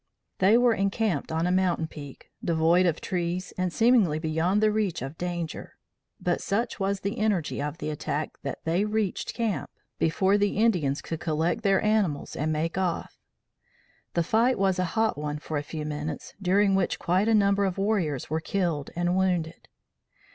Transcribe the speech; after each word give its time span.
They 0.39 0.57
were 0.57 0.73
encamped 0.73 1.31
on 1.31 1.45
a 1.45 1.51
mountain 1.51 1.85
peak, 1.85 2.31
devoid 2.43 2.87
of 2.87 3.01
trees, 3.01 3.53
and 3.55 3.71
seemingly 3.71 4.17
beyond 4.17 4.59
the 4.59 4.71
reach 4.71 5.03
of 5.03 5.15
danger; 5.15 5.77
but 6.19 6.41
such 6.41 6.79
was 6.79 7.01
the 7.01 7.19
energy 7.19 7.61
of 7.61 7.77
the 7.77 7.91
attack 7.91 8.39
that 8.41 8.63
they 8.65 8.83
reached 8.83 9.35
camp 9.35 9.69
before 9.99 10.39
the 10.39 10.57
Indians 10.57 11.03
could 11.03 11.19
collect 11.19 11.61
their 11.61 11.83
animals 11.83 12.35
and 12.35 12.51
make 12.51 12.79
off. 12.79 13.19
The 14.15 14.23
fight 14.23 14.57
was 14.57 14.79
a 14.79 14.85
hot 14.97 15.19
one 15.19 15.37
for 15.37 15.59
a 15.59 15.61
few 15.61 15.85
minutes 15.85 16.33
during 16.41 16.73
which 16.73 16.97
quite 16.97 17.27
a 17.27 17.35
number 17.35 17.63
of 17.63 17.77
warriors 17.77 18.27
were 18.27 18.41
killed 18.41 18.89
and 18.95 19.15
wounded. 19.15 19.67